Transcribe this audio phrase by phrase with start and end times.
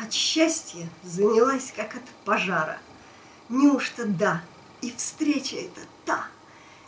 [0.00, 2.78] От счастья занялась, как от пожара.
[3.48, 4.44] Неужто да,
[4.80, 6.28] и встреча это та?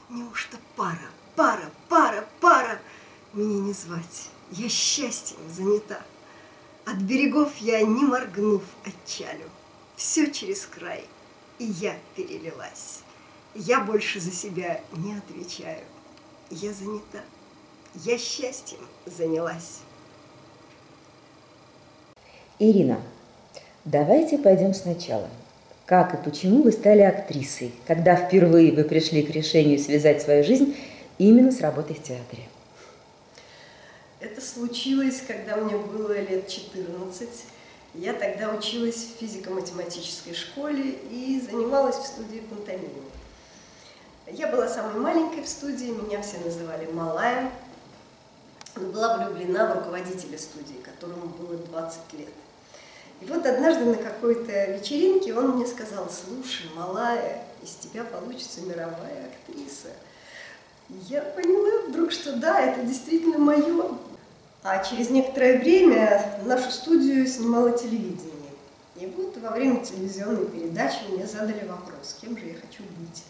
[0.09, 2.81] Неужто пара, пара, пара, пара?
[3.33, 6.01] Меня не звать, я счастьем занята.
[6.85, 9.51] От берегов я, не моргнув, отчалю.
[9.97, 11.05] Все через край,
[11.59, 13.01] и я перелилась.
[13.57, 15.85] Я больше за себя не отвечаю.
[16.49, 17.25] Я занята.
[17.95, 19.81] Я счастьем занялась.
[22.63, 23.01] Ирина,
[23.87, 25.31] давайте пойдем сначала.
[25.87, 30.77] Как и почему вы стали актрисой, когда впервые вы пришли к решению связать свою жизнь
[31.17, 32.43] именно с работой в театре?
[34.21, 37.29] Это случилось, когда мне было лет 14.
[37.95, 43.05] Я тогда училась в физико-математической школе и занималась в студии пантомимы.
[44.31, 47.51] Я была самой маленькой в студии, меня все называли «малая».
[48.77, 52.29] Была влюблена в руководителя студии, которому было 20 лет.
[53.21, 59.27] И вот однажды на какой-то вечеринке он мне сказал, слушай, малая, из тебя получится мировая
[59.27, 59.89] актриса.
[60.89, 63.91] Я поняла вдруг, что да, это действительно мое.
[64.63, 68.35] А через некоторое время нашу студию снимало телевидение.
[68.97, 73.25] И вот во время телевизионной передачи мне задали вопрос, кем же я хочу быть.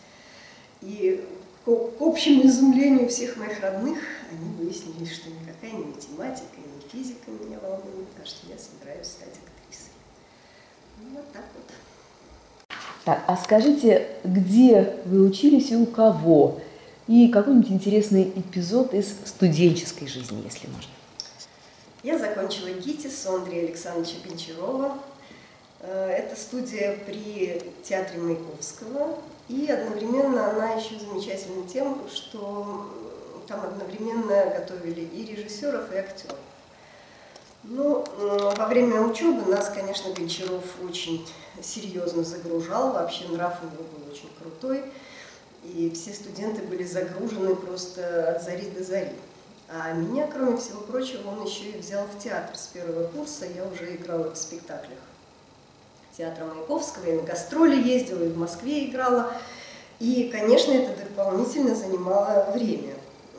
[0.83, 1.25] И
[1.65, 3.99] к общему изумлению всех моих родных
[4.31, 7.59] они выяснили, что никакая не математика, не физика меня
[8.21, 9.93] а что я собираюсь стать актрисой.
[10.99, 12.77] Ну, вот так вот.
[13.05, 16.61] Так, а скажите, где вы учились и у кого?
[17.07, 20.91] И какой-нибудь интересный эпизод из студенческой жизни, если можно.
[22.03, 24.99] Я закончила ГИТИС у Андрея Александровича Гончарова.
[25.81, 29.19] Э, это студия при театре Маяковского.
[29.49, 32.89] И одновременно она еще замечательна тем, что
[33.49, 36.39] там одновременно готовили и режиссеров, и актеров.
[37.63, 38.05] Ну,
[38.57, 41.27] во время учебы нас, конечно, Гончаров очень
[41.63, 44.85] серьезно загружал, вообще нрав у него был очень крутой,
[45.63, 49.13] и все студенты были загружены просто от зари до зари.
[49.69, 53.65] А меня, кроме всего прочего, он еще и взял в театр с первого курса, я
[53.67, 54.99] уже играла в спектаклях
[56.17, 59.33] театра Маяковского, и на гастроли ездила, и в Москве играла.
[59.99, 62.95] И, конечно, это дополнительно занимало время.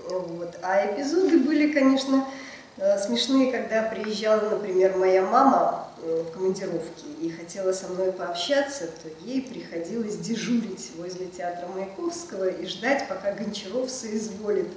[0.10, 0.56] Вот.
[0.62, 7.30] А эпизоды были, конечно, э, смешные, когда приезжала, например, моя мама э, в командировке и
[7.30, 13.90] хотела со мной пообщаться, то ей приходилось дежурить возле театра Маяковского и ждать, пока Гончаров
[13.90, 14.70] соизволит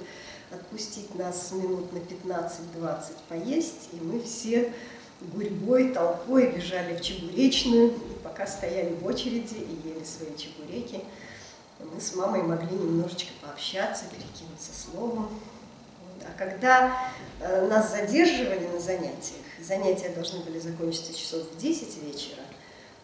[0.51, 4.73] отпустить нас минут на 15-20 поесть, и мы все
[5.33, 11.01] гурьбой, толпой бежали в чебуречную, и пока стояли в очереди и ели свои чебуреки,
[11.79, 15.29] мы с мамой могли немножечко пообщаться, перекинуться словом.
[16.27, 16.97] А когда
[17.39, 22.41] э, нас задерживали на занятиях, занятия должны были закончиться часов в 10 вечера,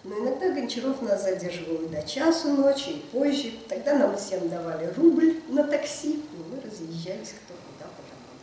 [0.04, 3.54] но иногда Гончаров нас задерживал и до часу ночи, и позже.
[3.70, 8.40] Тогда нам всем давали рубль на такси, и мы разъезжались кто куда по домам.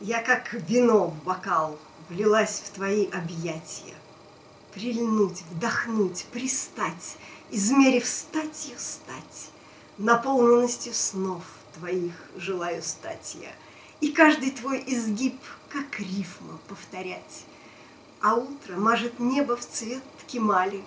[0.00, 1.78] Я как вино в бокал
[2.08, 3.94] влилась в твои объятия.
[4.72, 7.16] Прильнуть, вдохнуть, пристать,
[7.50, 9.50] измерив статью стать,
[9.98, 11.42] наполненностью снов
[11.78, 13.50] твоих желаю стать я,
[14.00, 15.38] и каждый твой изгиб,
[15.68, 17.44] как рифма, повторять.
[18.20, 20.82] А утро мажет небо в цвет ткемали.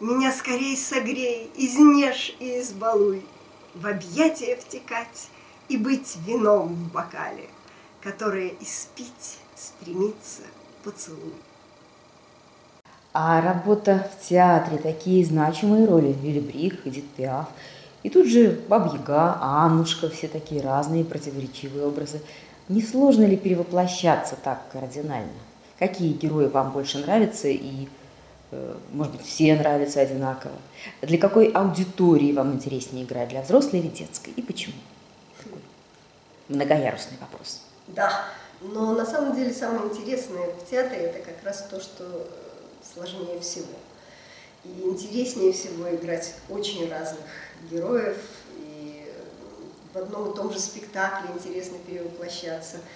[0.00, 3.24] Меня скорей согрей, изнежь и избалуй,
[3.74, 5.28] В объятия втекать
[5.68, 7.48] и быть вином в бокале,
[8.00, 10.42] Которое испить стремится
[10.84, 11.34] поцелуй.
[13.12, 17.48] А работа в театре, такие значимые роли, Виллибрик, Эдит Пиаф,
[18.02, 22.20] и тут же Бабьяга, Аннушка, все такие разные противоречивые образы.
[22.68, 25.32] Не сложно ли перевоплощаться так кардинально?
[25.78, 27.88] какие герои вам больше нравятся и,
[28.50, 30.54] э, может быть, все нравятся одинаково.
[31.02, 34.74] Для какой аудитории вам интереснее играть, для взрослой или детской, и почему?
[35.42, 35.60] Такой
[36.48, 37.62] многоярусный вопрос.
[37.86, 38.24] Да,
[38.60, 42.28] но на самом деле самое интересное в театре это как раз то, что
[42.82, 43.66] сложнее всего.
[44.64, 47.24] И интереснее всего играть очень разных
[47.70, 48.18] героев,
[48.58, 49.12] и
[49.92, 52.78] в одном и том же спектакле интересно перевоплощаться–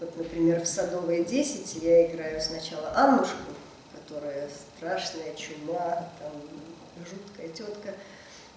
[0.00, 3.36] вот, например, в «Садовые 10» я играю сначала Аннушку,
[3.92, 6.32] которая страшная чума, там,
[7.08, 7.94] жуткая тетка,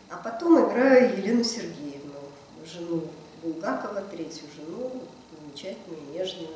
[0.09, 2.13] а потом играю Елену Сергеевну,
[2.65, 3.03] жену
[3.41, 5.03] Булгакова, третью жену,
[5.37, 6.49] замечательную, нежную,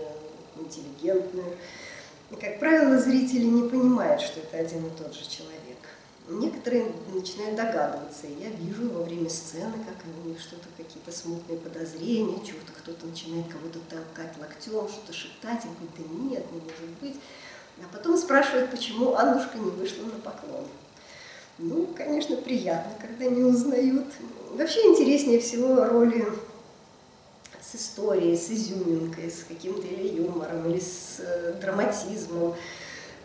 [0.58, 1.58] интеллигентную.
[2.32, 5.78] И, как правило, зрители не понимают, что это один и тот же человек.
[6.30, 9.96] Некоторые начинают догадываться, я вижу во время сцены, как
[10.26, 15.68] у них что-то, какие-то смутные подозрения, чего-то кто-то начинает кого-то толкать локтем, что-то шептать, и
[15.68, 17.16] говорит, да нет, не может быть.
[17.78, 20.66] А потом спрашивают, почему Аннушка не вышла на поклон.
[21.60, 24.08] Ну, конечно, приятно, когда не узнают.
[24.52, 26.28] Вообще интереснее всего роли
[27.62, 32.56] с историей, с изюминкой, с каким-то или юмором, или с э, драматизмом.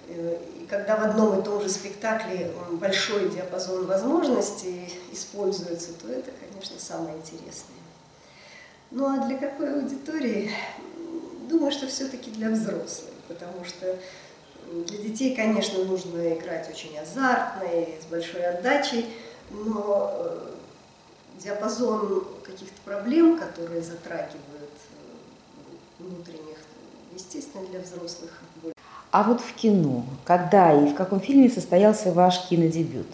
[0.09, 6.31] Э, и когда в одном и том же спектакле большой диапазон возможностей используется, то это,
[6.41, 7.83] конечно, самое интересное.
[8.91, 10.51] Ну а для какой аудитории?
[11.49, 13.99] Думаю, что все-таки для взрослых, потому что
[14.87, 19.07] для детей, конечно, нужно играть очень азартно и с большой отдачей,
[19.51, 20.51] но э,
[21.39, 26.59] диапазон каких-то проблем, которые затрагивают э, внутренних,
[27.15, 28.31] естественно, для взрослых
[28.63, 28.75] более.
[29.13, 33.07] А вот в кино, когда и в каком фильме состоялся ваш кинодебют?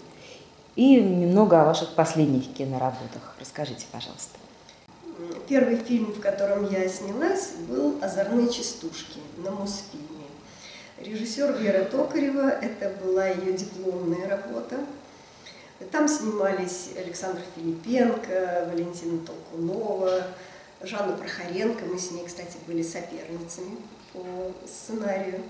[0.77, 3.35] И немного о ваших последних киноработах.
[3.37, 4.39] Расскажите, пожалуйста.
[5.49, 10.23] Первый фильм, в котором я снялась, был «Озорные частушки» на Мосфильме.
[10.99, 14.77] Режиссер Вера Токарева, это была ее дипломная работа.
[15.91, 20.27] Там снимались Александр Филипенко, Валентина Толкунова,
[20.81, 21.83] Жанна Прохоренко.
[21.83, 23.75] Мы с ней, кстати, были соперницами
[24.13, 24.23] по
[24.65, 25.41] сценарию.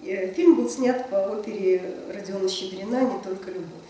[0.00, 3.88] И фильм был снят по опере Родиона Щедрина «Не только любовь».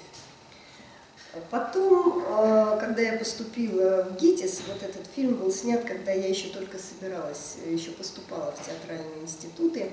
[1.50, 6.48] Потом, э, когда я поступила в ГИТИС, вот этот фильм был снят, когда я еще
[6.48, 9.90] только собиралась, еще поступала в театральные институты.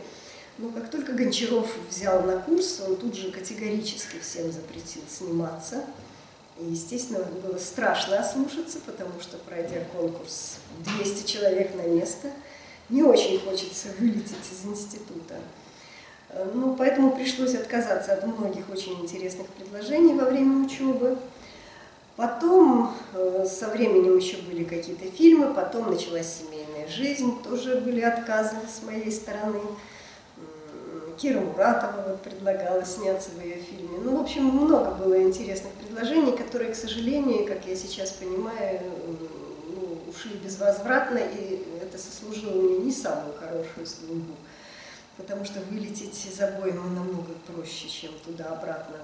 [0.57, 5.83] Но как только Гончаров взял на курс, он тут же категорически всем запретил сниматься.
[6.57, 10.55] И, естественно, было страшно ослушаться, потому что, пройдя конкурс
[10.97, 12.31] 200 человек на место,
[12.87, 15.35] не очень хочется вылететь из института.
[16.53, 21.17] Ну, поэтому пришлось отказаться от многих очень интересных предложений во время учебы.
[22.17, 28.55] Потом э, со временем еще были какие-то фильмы, потом началась семейная жизнь, тоже были отказы
[28.67, 29.59] с моей стороны.
[31.17, 33.99] Кира Муратова вот предлагала сняться в ее фильме.
[34.03, 38.81] Ну, в общем, много было интересных предложений, которые, к сожалению, как я сейчас понимаю,
[39.69, 44.35] ну, ушли безвозвратно, и это сослужило мне не самую хорошую службу.
[45.17, 48.97] Потому что вылететь из обоймы намного проще, чем туда-обратно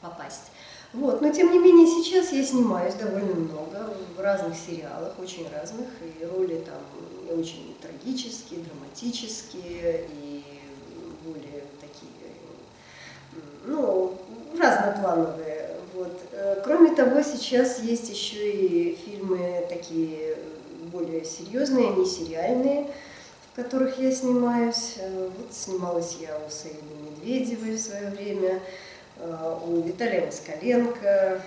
[0.00, 0.52] попасть.
[0.92, 1.20] Вот.
[1.20, 6.24] Но тем не менее сейчас я снимаюсь довольно много в разных сериалах, очень разных, и
[6.24, 10.44] роли там очень трагические, драматические, и
[11.24, 12.32] более такие,
[13.66, 14.16] ну,
[14.56, 15.76] разноплановые.
[15.94, 16.20] Вот.
[16.62, 20.36] Кроме того, сейчас есть еще и фильмы такие
[20.92, 22.90] более серьезные, не сериальные,
[23.54, 24.94] в которых я снимаюсь.
[24.98, 28.60] Э, вот снималась я у Саиды Медведевой в свое время,
[29.18, 31.40] э, у Виталия Москаленко,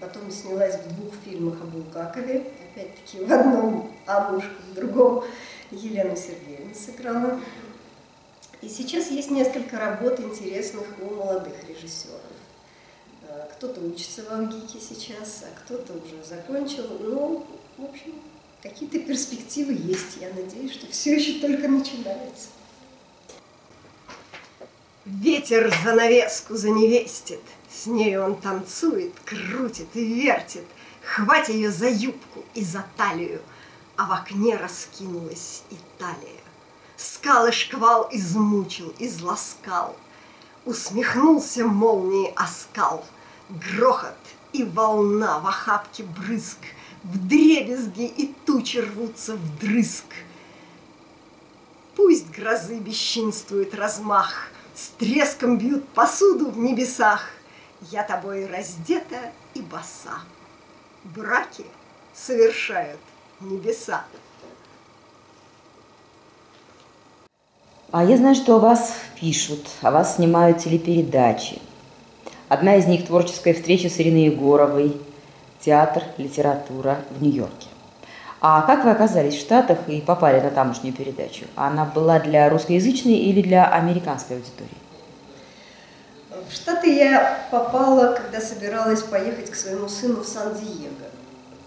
[0.00, 5.24] потом снялась в двух фильмах о Булгакове, опять-таки в одном Аннушка, в другом
[5.70, 7.40] Елена Сергеевна сыграла.
[8.60, 12.20] И сейчас есть несколько работ интересных у молодых режиссеров.
[13.22, 16.86] Э, кто-то учится в Авгике сейчас, а кто-то уже закончил.
[17.00, 17.46] Ну,
[17.78, 18.12] в общем,
[18.62, 20.18] какие-то перспективы есть.
[20.20, 22.48] Я надеюсь, что все еще только начинается.
[25.04, 27.40] Ветер занавеску заневестит,
[27.70, 30.64] С нею он танцует, крутит и вертит,
[31.02, 33.40] Хвать ее за юбку и за талию,
[33.96, 36.40] А в окне раскинулась Италия.
[36.96, 39.96] Скалы шквал измучил, изласкал.
[40.66, 43.04] Усмехнулся молнией оскал.
[43.48, 44.18] Грохот
[44.52, 46.58] и волна в охапке брызг,
[47.02, 50.04] В дребезги и тучи рвутся вдрызг.
[51.96, 57.30] Пусть грозы бесчинствует размах, С треском бьют посуду в небесах.
[57.90, 60.20] Я тобой раздета и боса.
[61.04, 61.64] Браки
[62.14, 63.00] совершают
[63.40, 64.04] небеса.
[67.90, 71.60] А я знаю, что о вас пишут, о вас снимают телепередачи.
[72.48, 74.96] Одна из них– творческая встреча с Ириной Егоровой,
[75.64, 77.68] театр, литература в Нью-Йорке.
[78.40, 81.44] А как вы оказались в Штатах и попали на тамошнюю передачу?
[81.56, 84.70] Она была для русскоязычной или для американской аудитории?
[86.48, 91.10] В Штаты я попала, когда собиралась поехать к своему сыну в Сан-Диего.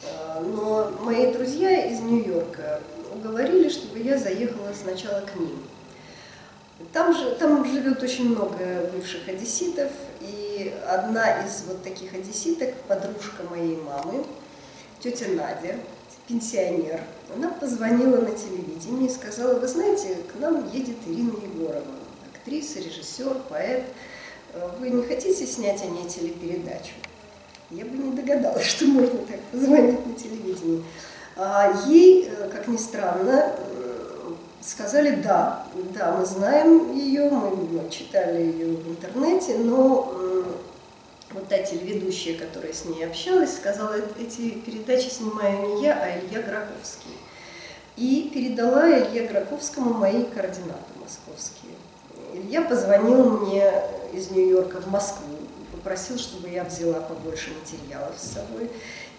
[0.04, 2.82] А, но мои друзья из Нью-Йорка
[3.14, 5.60] уговорили, чтобы я заехала сначала к ним.
[6.92, 13.44] Там, же, там живет очень много бывших одесситов, и одна из вот таких одесситок, подружка
[13.50, 14.26] моей мамы,
[15.00, 15.78] тетя Надя,
[16.28, 17.02] пенсионер,
[17.36, 21.84] она позвонила на телевидение и сказала, вы знаете, к нам едет Ирина Егорова,
[22.34, 23.84] актриса, режиссер, поэт,
[24.80, 26.94] вы не хотите снять о ней телепередачу?
[27.72, 30.84] Я бы не догадалась, что можно так позвонить на телевидении.
[31.36, 33.56] А ей, э, как ни странно,
[34.64, 40.14] сказали да, да, мы знаем ее, мы читали ее в интернете, но
[41.34, 46.42] вот та телеведущая, которая с ней общалась, сказала, эти передачи снимаю не я, а Илья
[46.42, 47.18] Граковский.
[47.98, 51.74] И передала Илье Граковскому мои координаты московские.
[52.34, 53.72] Илья позвонил мне
[54.14, 55.38] из Нью-Йорка в Москву,
[55.72, 58.70] попросил, чтобы я взяла побольше материалов с собой.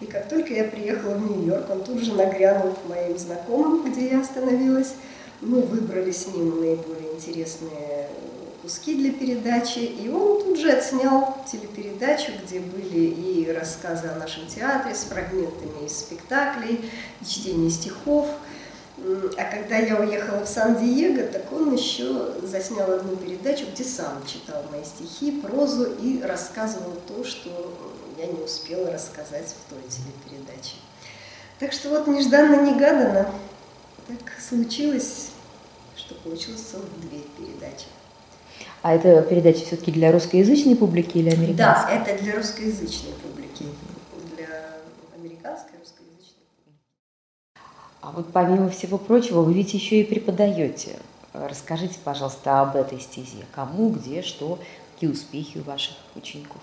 [0.01, 4.09] И как только я приехала в Нью-Йорк, он тут же нагрянул к моим знакомым, где
[4.09, 4.93] я остановилась.
[5.41, 8.09] Мы выбрали с ним наиболее интересные
[8.61, 14.47] куски для передачи, и он тут же отснял телепередачу, где были и рассказы о нашем
[14.47, 16.89] театре с фрагментами из спектаклей,
[17.23, 18.27] чтение стихов.
[19.37, 24.63] А когда я уехала в Сан-Диего, так он еще заснял одну передачу, где сам читал
[24.71, 27.73] мои стихи, прозу и рассказывал то, что
[28.17, 30.75] я не успела рассказать в той телепередаче.
[31.59, 33.29] Так что вот нежданно-негаданно
[34.07, 35.31] так случилось,
[35.95, 37.85] что получилось целых две передачи.
[38.81, 41.55] А эта передача все-таки для русскоязычной публики или американской?
[41.55, 43.65] Да, это для русскоязычной публики,
[44.35, 44.77] для
[45.15, 46.79] американской русскоязычной публики.
[48.01, 50.97] А вот помимо всего прочего, вы ведь еще и преподаете.
[51.33, 53.45] Расскажите, пожалуйста, об этой стезе.
[53.53, 54.59] Кому, где, что,
[54.93, 56.61] какие успехи у ваших учеников?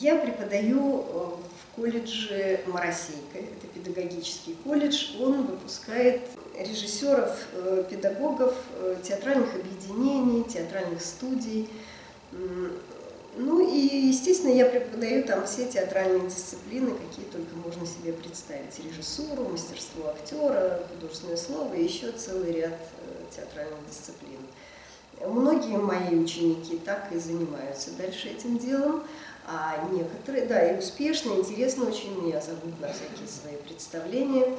[0.00, 5.16] Я преподаю э, в колледже Моросейка, это педагогический колледж.
[5.20, 6.22] Он выпускает
[6.58, 11.68] режиссеров, э, педагогов, э, театральных объединений, театральных студий.
[13.36, 18.78] Ну и, естественно, я преподаю там все театральные дисциплины, какие только можно себе представить.
[18.78, 22.78] Режиссуру, мастерство актера, художественное слово и еще целый ряд
[23.34, 24.38] театральных дисциплин.
[25.20, 29.02] Многие мои ученики так и занимаются дальше этим делом.
[29.46, 34.56] А некоторые, да, и успешно, интересно очень меня зовут на всякие свои представления.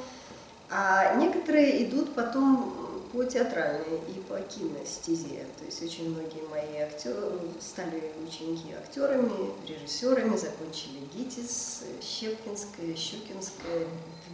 [0.70, 5.46] А некоторые идут потом по театральной и по киностезе.
[5.58, 13.88] То есть очень многие мои актеры стали ученики актерами, режиссерами, закончили ГИТИС, Щепкинская, Щукинская,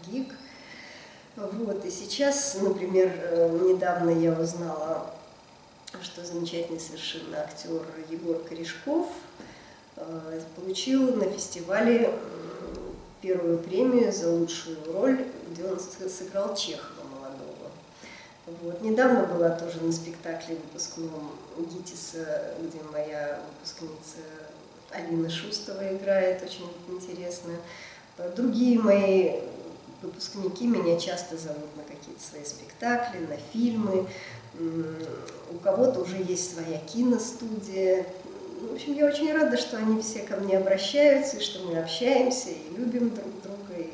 [0.08, 0.36] ГИК.
[1.38, 5.14] Вот, и сейчас, например, э, недавно я узнала,
[6.02, 9.08] что замечательный совершенно актер Егор Корешков–
[10.56, 12.14] получил на фестивале
[13.22, 17.72] первую премию за лучшую роль, где он сыграл Чехова молодого.
[18.62, 18.82] Вот.
[18.82, 24.18] Недавно была тоже на спектакле выпускном ГИТИСа, где моя выпускница
[24.90, 27.54] Алина Шустова играет, очень интересно.
[28.36, 29.42] Другие мои
[30.02, 34.08] выпускники меня часто зовут на какие-то свои спектакли, на фильмы.
[35.50, 38.06] У кого-то уже есть своя киностудия,
[38.62, 42.50] в общем, я очень рада, что они все ко мне обращаются, и что мы общаемся
[42.50, 43.92] и любим друг друга, и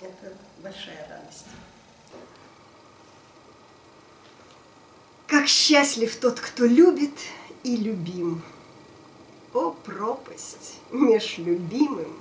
[0.00, 1.46] это большая радость.
[5.26, 7.14] Как счастлив тот, кто любит
[7.62, 8.42] и любим.
[9.54, 12.20] О, пропасть меж любимым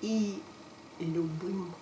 [0.00, 0.42] и
[0.98, 1.74] любым.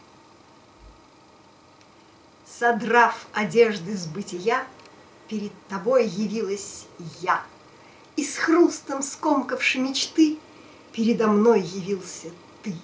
[2.46, 4.66] Содрав одежды с бытия,
[5.28, 6.86] перед тобой явилась
[7.20, 7.44] я—
[8.18, 10.38] и с хрустом скомкавши мечты
[10.92, 12.28] Передо мной явился
[12.64, 12.74] ты,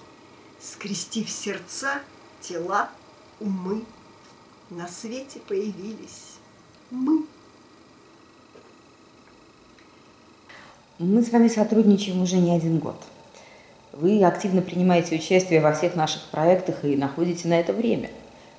[0.61, 1.99] Скрестив сердца,
[2.39, 2.89] тела,
[3.41, 3.83] умы.
[4.69, 6.37] На свете появились
[6.89, 7.25] мы.
[10.99, 13.03] Мы с вами сотрудничаем уже не один год.
[13.91, 18.09] Вы активно принимаете участие во всех наших проектах и находите на это время.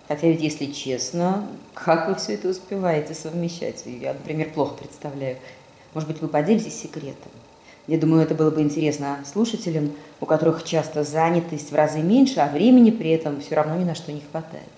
[0.09, 3.85] Хотя ведь, если честно, как вы все это успеваете совмещать?
[3.87, 5.39] Я, например, плохо представляю.
[5.97, 7.33] Может быть, вы поделитесь секретом?
[7.87, 12.49] Я думаю, это было бы интересно слушателям, у которых часто занятость в разы меньше, а
[12.49, 14.69] времени при этом все равно ни на что не хватает.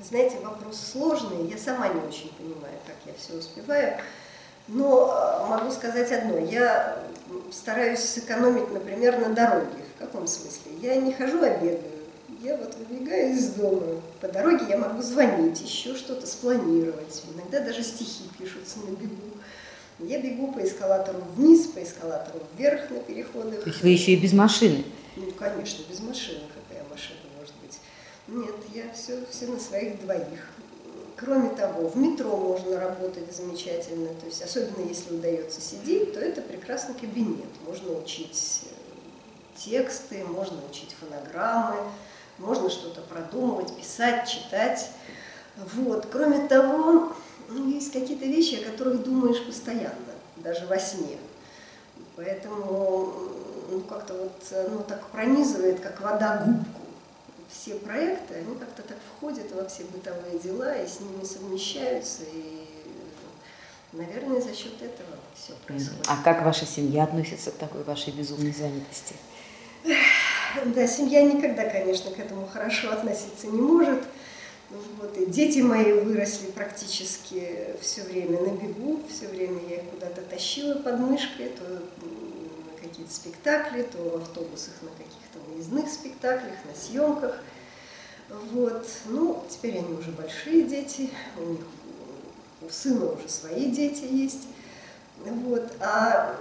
[0.00, 1.46] Знаете, вопрос сложный.
[1.50, 3.98] Я сама не очень понимаю, как я все успеваю.
[4.66, 6.38] Но э, могу сказать одно.
[6.38, 6.96] Я
[7.52, 9.84] стараюсь сэкономить, например, на дороге.
[9.94, 10.72] В каком смысле?
[10.80, 11.99] Я не хожу, а бегаю.
[12.42, 14.00] Я вот выбегаю из дома.
[14.20, 17.22] По дороге я могу звонить, еще что-то спланировать.
[17.34, 19.36] Иногда даже стихи пишутся на бегу.
[19.98, 23.62] Я бегу по эскалатору вниз, по эскалатору вверх на переходах.
[23.62, 24.84] То есть вы еще и без машины?
[25.16, 26.40] Ну, конечно, без машины.
[26.54, 27.78] Какая машина может быть?
[28.28, 30.48] Нет, я все, все на своих двоих.
[31.16, 34.08] Кроме того, в метро можно работать замечательно.
[34.14, 37.50] То есть, особенно если удается сидеть, то это прекрасный кабинет.
[37.66, 38.68] Можно учить э,
[39.58, 41.76] тексты, можно учить фонограммы,
[42.40, 44.90] можно что-то продумывать, писать, читать.
[45.56, 46.06] Вот.
[46.10, 47.12] Кроме того,
[47.48, 49.94] ну, есть какие-то вещи, о которых думаешь постоянно,
[50.36, 51.18] даже во сне.
[52.16, 53.12] Поэтому
[53.70, 56.80] ну, как-то вот ну, так пронизывает, как вода губку.
[57.50, 62.66] все проекты, они как-то так входят во все бытовые дела и с ними совмещаются, и,
[63.92, 66.06] наверное, за счет этого все происходит.
[66.08, 69.14] А как ваша семья относится к такой вашей безумной занятости?
[70.74, 74.02] Да, семья никогда, конечно, к этому хорошо относиться не может.
[74.70, 80.22] Вот, и дети мои выросли практически все время на бегу, все время я их куда-то
[80.22, 86.80] тащила под мышкой, то на какие-то спектакли, то в автобусах на каких-то выездных спектаклях, на
[86.80, 87.42] съемках.
[88.52, 88.86] Вот.
[89.06, 91.60] Ну, теперь они уже большие дети, у них
[92.62, 94.46] у сына уже свои дети есть.
[95.24, 95.72] Вот.
[95.80, 96.36] А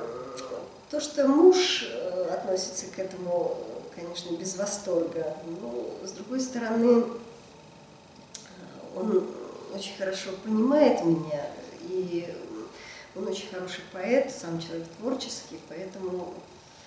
[0.92, 3.58] то, что муж э, относится к этому,
[4.00, 7.04] конечно, без восторга, но, с другой стороны,
[8.96, 9.28] он
[9.74, 11.48] очень хорошо понимает меня,
[11.84, 12.34] и
[13.16, 16.34] он очень хороший поэт, сам человек творческий, поэтому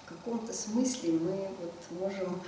[0.04, 2.40] в каком-то смысле мы вот можем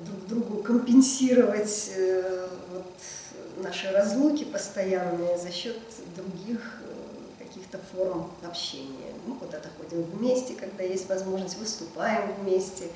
[0.00, 5.78] друг другу компенсировать э, вот наши разлуки постоянные за счет
[6.16, 9.12] других э, каких-то форм общения.
[9.26, 12.88] Мы куда-то ходим вместе, когда есть возможность, выступаем вместе.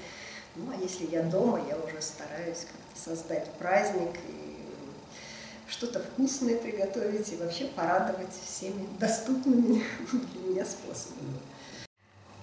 [0.56, 4.56] Ну а если я дома, я уже стараюсь как-то создать праздник и
[5.68, 9.82] что-то вкусное приготовить и вообще порадовать всеми доступными
[10.12, 11.38] для меня способами.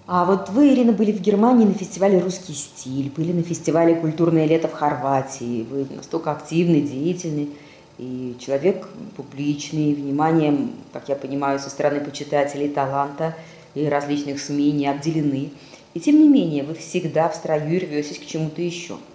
[0.05, 4.46] А вот вы, Ирина, были в Германии на фестивале «Русский стиль», были на фестивале «Культурное
[4.46, 5.63] лето» в Хорватии.
[5.63, 7.51] Вы настолько активный, деятельный
[7.98, 13.36] и человек публичный, вниманием, как я понимаю, со стороны почитателей таланта
[13.75, 15.51] и различных СМИ не обделены.
[15.93, 18.97] И тем не менее, вы всегда в строю рветесь к чему-то еще–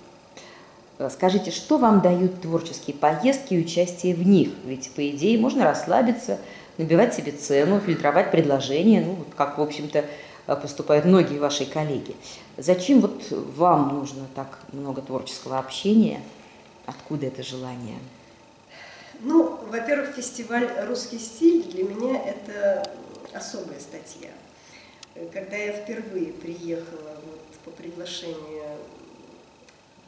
[1.08, 4.50] скажите, что вам дают творческие поездки и участие в них?
[4.64, 6.38] Ведь, по идее, можно расслабиться,
[6.76, 10.04] набивать себе цену, фильтровать предложения, ну, вот как, в общем-то,
[10.46, 12.16] поступают многие ваши коллеги.
[12.56, 16.20] Зачем вот вам нужно так много творческого общения?
[16.86, 17.98] Откуда это желание?
[19.20, 22.90] Ну, во-первых, фестиваль «Русский стиль» для меня это
[23.34, 24.30] особая статья.
[25.32, 28.76] Когда я впервые приехала вот по приглашению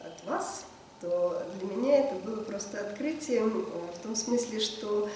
[0.00, 0.66] от вас,
[1.00, 5.08] то для меня это было просто открытием э, в том смысле, что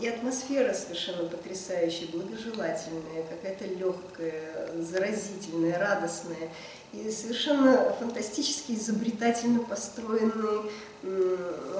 [0.00, 6.48] и атмосфера совершенно потрясающая, благожелательная, какая-то легкая, заразительная, радостная.
[6.92, 10.70] И совершенно фантастически изобретательно построенные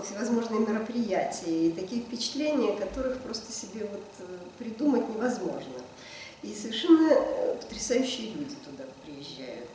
[0.05, 1.69] всевозможные мероприятия.
[1.69, 4.25] И такие впечатления, которых просто себе вот э,
[4.59, 5.86] придумать невозможно.
[6.47, 9.67] И совершенно э, потрясающие люди туда приезжают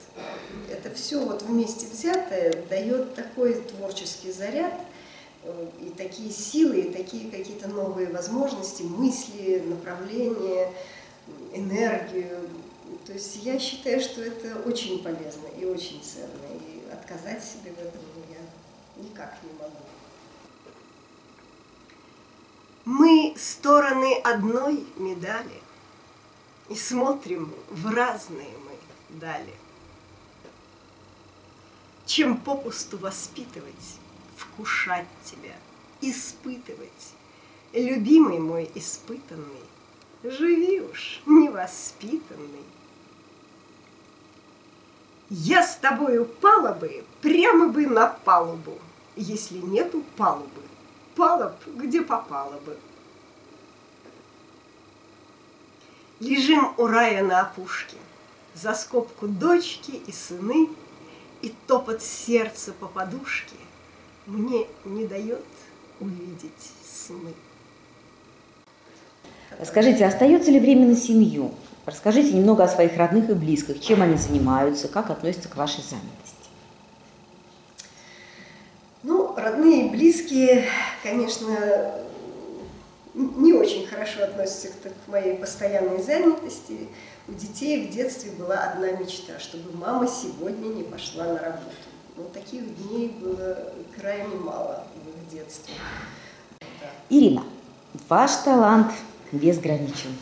[0.69, 4.73] это все вот вместе взятое дает такой творческий заряд,
[5.43, 10.71] э, и такие силы, и такие какие-то новые возможности, мысли, направления,
[11.53, 12.49] энергию.
[13.05, 16.47] То есть я считаю, что это очень полезно и очень ценно.
[16.53, 19.75] И отказать себе в этом я никак не могу.
[22.83, 25.61] Мы стороны одной медали
[26.71, 29.53] и смотрим в разные мы дали
[32.11, 33.97] чем попусту воспитывать,
[34.35, 35.55] вкушать тебя,
[36.01, 37.13] испытывать.
[37.71, 39.63] Любимый мой испытанный,
[40.21, 42.65] живи уж, невоспитанный.
[45.29, 48.77] Я с тобой упала бы прямо бы на палубу,
[49.15, 50.61] если нету палубы.
[51.15, 52.77] Палуб, где попало бы.
[56.21, 57.97] Лежим у рая на опушке,
[58.53, 60.69] за скобку дочки и сыны–
[61.41, 63.55] и топот сердца по подушке
[64.25, 65.43] мне не дает
[65.99, 67.33] увидеть сны.
[69.65, 71.51] Скажите, остается ли время на семью?
[71.85, 76.35] Расскажите немного о своих родных и близких, чем они занимаются, как относятся к вашей занятости.
[79.03, 80.65] Ну, родные и близкие,
[81.01, 81.95] конечно,
[83.13, 86.87] не очень хорошо относятся к моей постоянной занятости.
[87.27, 91.75] У детей в детстве была одна мечта, чтобы мама сегодня не пошла на работу.
[92.17, 95.73] Но таких дней было крайне мало в их детстве.
[97.09, 97.43] Ирина,
[98.07, 98.91] ваш талант
[99.31, 100.15] безграничен.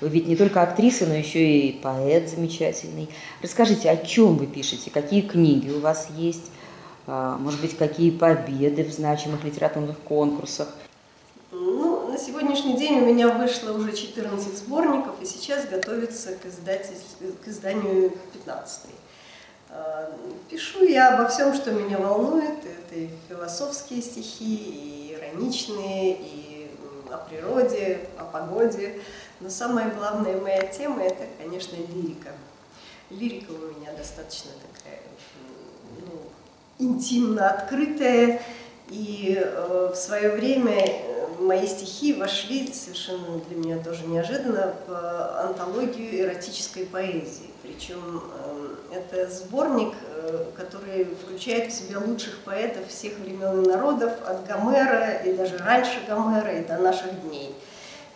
[0.00, 3.10] Вы ведь не только актриса, но еще и поэт замечательный.
[3.42, 6.50] Расскажите, о чем вы пишете, какие книги у вас есть,
[7.06, 10.68] а, может быть, какие победы в значимых литературных конкурсах–
[12.20, 18.80] сегодняшний день у меня вышло уже 14 сборников, и сейчас готовится к, к изданию 15
[19.70, 20.12] а,
[20.50, 22.58] Пишу я обо всем, что меня волнует.
[22.58, 26.70] Это и философские стихи, и ироничные, и
[27.10, 29.00] о природе, о погоде.
[29.40, 32.32] Но самая главная моя тема– это, конечно, лирика.
[33.08, 35.00] Лирика у меня достаточно такая
[36.00, 36.22] ну,
[36.78, 38.42] интимно открытое,
[38.90, 45.40] и э, в свое время э, мои стихи вошли совершенно для меня тоже неожиданно в
[45.40, 47.50] антологию эротической поэзии.
[47.62, 48.22] Причем
[48.92, 54.46] э, это сборник, э, который включает в себя лучших поэтов всех времен и народов, от
[54.46, 57.54] Гомера и даже раньше Гомера и до наших дней.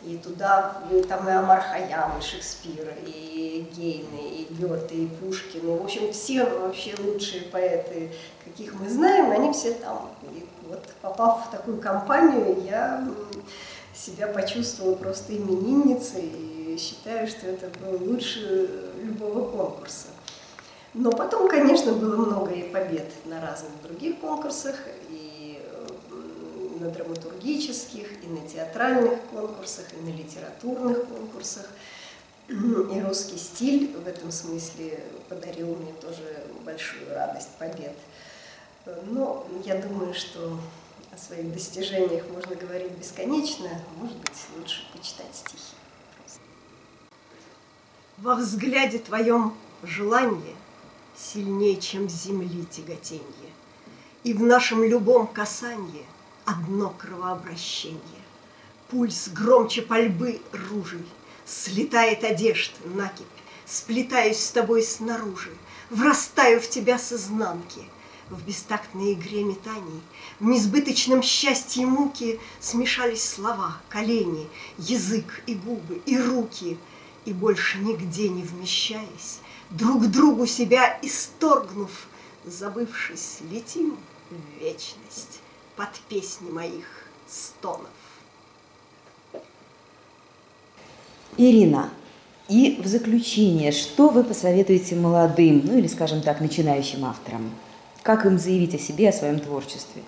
[0.06, 5.60] И туда, и там и Амар Хаям, и Шекспир, и Гейны, и Гёте, и Пушкин.
[5.60, 8.12] И, в общем, все вообще лучшие поэты,
[8.44, 10.10] каких мы знаем, они все там.
[10.30, 13.08] И вот попав в такую компанию, я
[13.94, 20.08] себя почувствовала просто именинницей и считаю, что это было лучше любого конкурса.
[20.92, 24.76] Но потом, конечно, было много и побед на разных других конкурсах,
[25.08, 25.23] и
[26.84, 31.66] на драматургических, и на театральных конкурсах, и на литературных конкурсах.
[32.48, 37.96] И русский стиль в этом смысле подарил мне тоже большую радость побед.
[39.06, 40.58] Но я думаю, что
[41.10, 45.74] о своих достижениях можно говорить бесконечно, а может быть, лучше почитать стихи.
[46.18, 46.40] Просто.
[48.18, 50.54] Во взгляде твоем желание
[51.16, 53.50] сильнее, чем земли тяготенье,
[54.22, 56.04] и в нашем любом касании
[56.44, 58.00] одно кровообращение.
[58.88, 61.06] Пульс громче пальбы ружей,
[61.44, 63.26] слетает одежд накипь,
[63.66, 65.52] сплетаюсь с тобой снаружи,
[65.90, 67.82] врастаю в тебя с изнанки—
[68.30, 70.00] в бестактной игре метаний,
[70.40, 76.78] в несбыточном счастье муки смешались слова, колени, язык и губы, и руки,
[77.24, 81.90] и больше нигде не вмещаясь, друг другу себя исторгнув,
[82.44, 83.96] забывшись, летим
[84.30, 85.40] в вечность
[85.76, 87.90] под песни моих стонов.
[91.36, 91.90] Ирина,
[92.48, 97.50] и в заключение, что вы посоветуете молодым, ну или, скажем так, начинающим авторам?
[98.02, 100.02] Как им заявить о себе, о своем творчестве?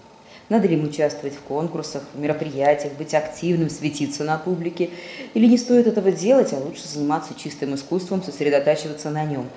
[0.49, 4.91] Надо ли им участвовать в конкурсах, в мероприятиях, быть активным, светиться на публике?
[5.35, 9.49] Или не стоит этого делать, а лучше заниматься чистым искусством, сосредотачиваться на нем?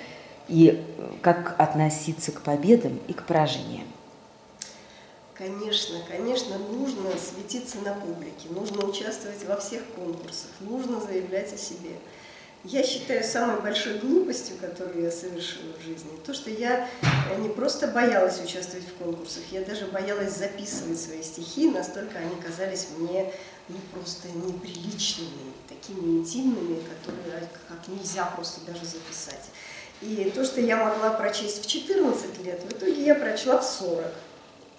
[0.47, 3.85] И э, как относиться к победам и к поражениям?
[5.39, 11.95] Конечно, конечно, нужно светиться на публике, нужно участвовать во всех конкурсах, нужно заявлять о себе–
[12.65, 16.89] я считаю самой большой глупостью, которую я совершила в жизни, то, что я
[17.37, 22.87] не просто боялась участвовать в конкурсах, я даже боялась записывать свои стихи, настолько они казались
[22.97, 23.31] мне
[23.69, 29.49] ну, просто неприличными, такими интимными, которые как нельзя просто даже записать.
[30.01, 34.05] И то, что я могла прочесть в 14 лет, в итоге я прочла в 40.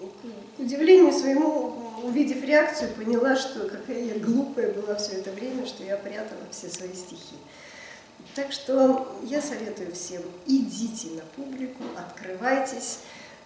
[0.07, 5.85] К удивлению своему, увидев реакцию, поняла, что какая я глупая была все это время, что
[5.85, 7.37] я прятала все свои стихи.
[8.35, 13.01] Так что я советую всем, идите на публику, открывайтесь,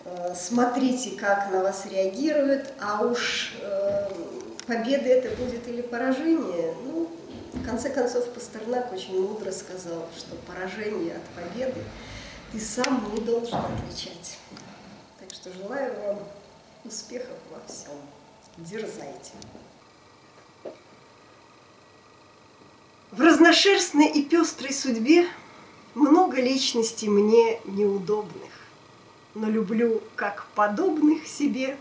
[0.04, 4.08] э, смотрите, как на вас реагируют, а уж э,
[4.66, 7.08] победа это будет или поражение, ну,
[7.54, 11.80] в конце концов, Пастернак очень мудро сказал, что поражение от победы
[12.52, 14.38] ты сам не должен отличать.
[15.18, 16.18] Так что желаю вам
[16.84, 17.98] успехов во всем.
[18.58, 19.32] Дерзайте.
[23.10, 25.26] В разношерстной и пестрой судьбе
[25.94, 28.50] много личностей мне неудобных,
[29.34, 31.76] но люблю как подобных себе,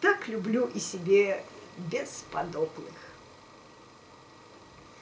[0.00, 1.44] так люблю и себе
[1.78, 3.01] бесподобных.